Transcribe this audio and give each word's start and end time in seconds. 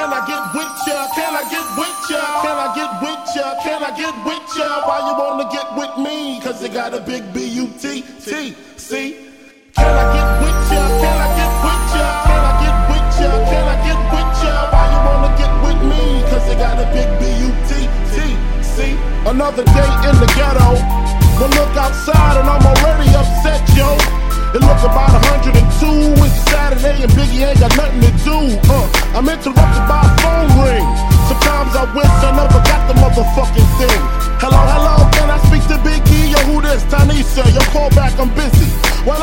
Can 0.00 0.14
I 0.14 0.26
get 0.26 0.54
with 0.56 0.88
ya? 0.88 1.08
Can 1.12 1.36
I 1.36 1.44
get 1.52 1.68
with 1.76 2.00
ya? 2.08 2.22
Can 2.40 2.56
I 2.56 2.68
get 2.74 2.92
with 3.04 3.36
ya? 3.36 3.46
Can 3.62 3.82
I 3.84 3.90
get 3.92 4.16
with 4.24 4.56
ya? 4.56 4.88
Why 4.88 4.98
you 5.04 5.12
wanna 5.12 5.44
get 5.52 5.68
with 5.76 5.94
me? 6.00 6.40
Cause 6.40 6.62
you 6.62 6.70
got 6.70 6.94
a 6.94 7.00
big 7.00 7.34
B-U-T, 7.34 8.00
T, 8.24 8.56
see? 8.78 9.16
Can 9.76 9.92
I 9.92 10.04
get 10.16 10.28
with 10.40 10.72
ya? 10.72 10.82
Can 11.04 11.18
I 11.20 11.28
get 11.36 11.52
with 11.60 11.84
ya? 12.00 12.06
Can 12.24 12.42
I 12.48 12.52
get 12.64 12.76
with 12.88 13.20
ya? 13.20 13.30
Can 13.52 13.66
I 13.68 13.76
get 13.84 14.00
with 14.08 14.32
ya? 14.40 14.54
Why 14.72 14.84
you 14.88 15.00
wanna 15.04 15.30
get 15.36 15.52
with 15.68 15.80
me? 15.92 16.02
Cause 16.32 16.48
you 16.48 16.56
got 16.56 16.80
a 16.80 16.86
big 16.96 17.10
B-U-T, 17.20 17.70
T, 18.12 18.16
see? 18.64 18.96
Another 19.28 19.64
day 19.64 19.90
in 20.08 20.16
the 20.16 20.32
ghetto. 20.32 20.99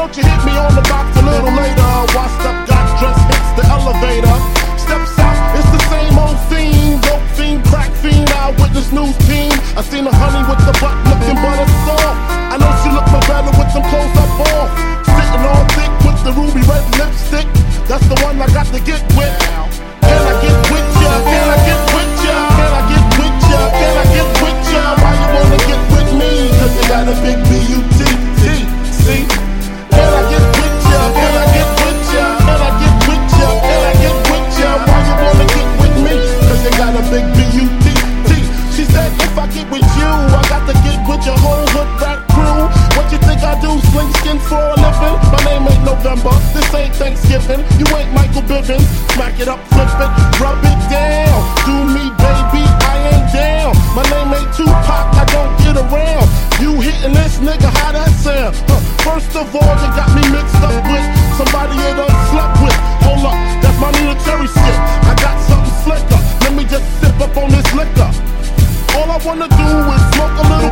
Don't 0.08 0.24
you 0.24 0.24
hit 0.24 0.42
me 0.48 0.56
on 0.56 0.72
the 0.72 0.86
box 0.88 1.12
a 1.20 1.24
little 1.24 1.52
later? 1.52 1.92
Washed 2.16 2.44
up, 2.48 2.56
got 2.64 2.88
dressed, 2.96 3.28
hits 3.28 3.52
the 3.60 3.66
elevator. 3.68 4.36
Steps 4.80 5.20
out, 5.20 5.36
it's 5.60 5.68
the 5.68 5.84
same 5.92 6.16
old 6.16 6.40
scene. 6.48 6.96
Dope 7.04 7.28
fiend, 7.36 7.60
crack 7.68 7.92
fiend, 8.00 8.30
eyewitness 8.32 8.92
news 8.96 9.18
team. 9.28 9.52
I 9.76 9.84
seen 9.84 10.08
a 10.08 10.14
honey 10.16 10.48
with 10.48 10.64
the 10.64 10.72
butt 10.80 10.96
looking 11.12 11.36
butter 11.44 11.68
soft. 11.84 12.16
I 12.40 12.56
know 12.56 12.72
she 12.80 12.90
look 12.96 13.08
my 13.12 13.20
better 13.28 13.52
with 13.52 13.70
some 13.76 13.84
clothes 13.84 14.16
up 14.16 14.32
off. 14.48 14.72
Sitting 15.04 15.44
all 15.44 15.66
thick 15.76 15.92
with 16.08 16.20
the 16.24 16.32
ruby 16.40 16.64
red 16.64 16.88
lipstick. 16.96 17.48
That's 17.92 18.08
the 18.08 18.16
one 18.24 18.40
I 18.40 18.48
got 18.56 18.72
to 18.72 18.80
get 18.80 19.04
with. 19.20 19.36
Can 20.08 20.24
I 20.24 20.34
get 20.40 20.58
with 20.72 20.88
ya? 21.04 21.12
Can 21.28 21.48
I 21.52 21.67
your 41.26 41.38
whole 41.40 41.66
hood 41.74 41.90
rat 42.02 42.20
crew. 42.34 42.68
What 42.98 43.08
you 43.12 43.20
think 43.26 43.42
I 43.42 43.56
do? 43.62 43.72
Sling 43.92 44.12
skin 44.22 44.40
for 44.50 44.60
a 44.60 44.76
living? 44.78 45.16
My 45.32 45.40
name 45.48 45.66
ain't 45.70 45.84
November. 45.86 46.34
This 46.54 46.68
ain't 46.74 46.94
Thanksgiving. 46.96 47.62
You 47.80 47.86
ain't 47.96 48.12
Michael 48.14 48.44
Bivins. 48.44 48.86
Smack 49.14 49.40
it 49.40 49.48
up, 49.48 49.62
flip 49.72 49.88
it, 49.88 50.12
rub 50.42 50.60
it 50.62 50.80
down. 50.92 51.38
Do 51.66 51.76
me, 51.96 52.12
baby, 52.22 52.64
I 52.64 52.96
ain't 53.14 53.28
down. 53.34 53.72
My 53.96 54.04
name 54.14 54.34
ain't 54.34 54.52
Tupac. 54.54 55.06
I 55.18 55.24
don't 55.34 55.54
get 55.64 55.76
around. 55.78 56.28
You 56.62 56.74
hitting 56.82 57.14
this 57.14 57.38
nigga? 57.38 57.70
How 57.82 57.92
that 57.94 58.12
sound? 58.22 58.56
Huh. 58.68 58.82
First 59.06 59.34
of 59.38 59.48
all, 59.56 59.74
you 59.82 59.90
got 59.96 60.10
me 60.14 60.24
mixed 60.34 60.62
up 60.62 60.74
with 60.90 61.06
somebody 61.38 61.74
you 61.78 61.92
done 61.96 62.18
slept 62.34 62.56
with. 62.62 62.78
Hold 63.06 63.26
up, 63.30 63.38
that's 63.62 63.80
my 63.80 63.92
military 64.02 64.50
shit. 64.50 64.78
I 65.06 65.14
got 65.22 65.38
something 65.48 65.76
slicker. 65.86 66.20
Let 66.44 66.54
me 66.58 66.64
just 66.66 66.86
sip 67.00 67.16
up 67.22 67.38
on 67.38 67.50
this 67.50 67.70
liquor. 67.74 68.10
All 68.98 69.12
I 69.14 69.18
wanna 69.24 69.48
do 69.48 69.70
is 69.94 70.04
smoke 70.18 70.38
a 70.42 70.46
little 70.50 70.67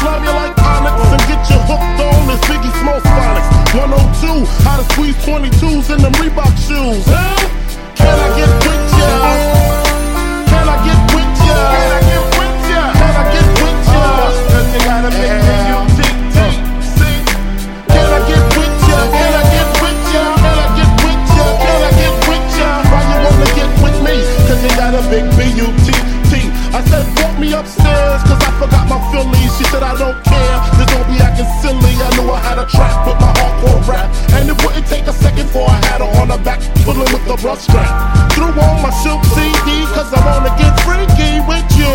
slam 0.00 0.24
you 0.24 0.32
like 0.32 0.54
Onyx, 0.58 0.98
and 1.14 1.22
get 1.30 1.42
you 1.50 1.58
hooked 1.68 2.00
on 2.00 2.28
this 2.28 2.42
Biggie 2.48 2.74
Small 2.80 3.00
Sonics. 3.00 3.48
102, 3.74 4.44
how 4.64 4.76
to 4.76 4.84
squeeze 4.92 5.16
22s 5.24 5.94
in 5.94 6.02
them 6.02 6.12
Reebok 6.20 6.54
shoes. 6.56 7.04
Huh? 7.06 7.94
Can 7.94 8.18
I 8.18 8.28
get 8.36 8.50
with? 8.66 9.55
I 26.76 26.84
said, 26.92 27.08
walk 27.16 27.40
me 27.40 27.56
upstairs, 27.56 28.20
cause 28.28 28.36
I 28.36 28.52
forgot 28.60 28.84
my 28.84 29.00
Phillies. 29.08 29.48
She 29.56 29.64
said, 29.72 29.80
I 29.80 29.96
don't 29.96 30.20
care, 30.20 30.56
this 30.76 30.84
don't 30.92 31.08
be 31.08 31.16
acting 31.24 31.48
silly. 31.64 31.96
I 31.96 32.08
knew 32.20 32.28
I 32.28 32.36
had 32.44 32.60
a 32.60 32.68
trap 32.68 33.08
with 33.08 33.16
my 33.16 33.32
hardcore 33.32 33.80
rap. 33.88 34.12
And 34.36 34.52
it 34.52 34.60
wouldn't 34.60 34.84
take 34.84 35.08
a 35.08 35.16
second 35.16 35.48
for 35.48 35.64
I 35.64 35.80
had 35.88 36.04
her 36.04 36.10
on 36.20 36.28
her 36.28 36.42
back, 36.44 36.60
pulling 36.84 37.08
with 37.16 37.24
the 37.24 37.40
brush 37.40 37.64
strap. 37.64 37.88
Threw 38.36 38.52
on 38.52 38.76
my 38.84 38.92
silk 39.00 39.24
CD, 39.32 39.88
cause 39.96 40.12
I 40.12 40.20
wanna 40.20 40.52
get 40.60 40.76
freaky 40.84 41.40
with 41.48 41.64
you. 41.80 41.88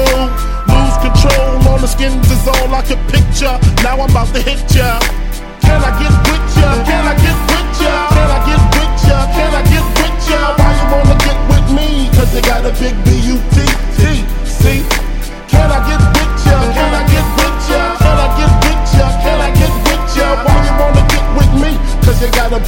Lose 0.66 0.97
control 0.97 1.62
on 1.70 1.78
the 1.78 1.86
skins 1.86 2.25
is 2.34 2.41
all 2.50 2.74
I 2.74 2.81
could 2.81 3.06
picture. 3.06 3.53
Now 3.86 4.02
I'm 4.02 4.09
about 4.09 4.34
to 4.34 4.41
hit 4.41 4.66
ya. 4.74 4.97
Can 5.62 5.78
I 5.78 5.94
get 6.02 6.14
with 6.25 6.58
ya? 6.58 6.70
Can 6.90 7.06
I 7.06 7.14
get 7.22 7.38
with 7.53 7.70
ya? 7.86 7.94
Can 8.18 8.30
I 8.34 8.40
get 8.50 8.62
with 8.74 8.97
ya? 9.06 9.18
Can 9.30 9.52
I 9.53 9.62
get 9.62 9.86
with 9.94 10.18
ya? 10.25 10.41
Why 10.58 10.74
you 10.74 10.86
wanna 10.90 11.18
get 11.22 11.38
with 11.53 11.68
me? 11.70 12.09
Cause 12.18 12.34
they 12.34 12.41
got 12.41 12.66
a 12.66 12.74
big 12.81 12.97
B-U-T. 13.06 13.61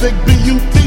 music, 0.04 0.26
B-U-T 0.26 0.83